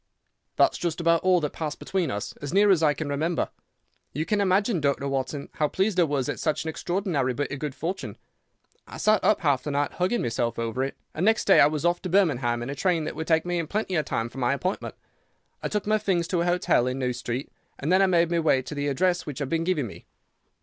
[0.55, 3.49] "That's just about all that passed between us, as near as I can remember.
[4.13, 5.07] You can imagine, Dr.
[5.07, 8.17] Watson, how pleased I was at such an extraordinary bit of good fortune.
[8.87, 11.85] I sat up half the night hugging myself over it, and next day I was
[11.85, 14.53] off to Birmingham in a train that would take me in plenty time for my
[14.55, 14.95] appointment.
[15.61, 18.39] I took my things to a hotel in New Street, and then I made my
[18.39, 20.07] way to the address which had been given me.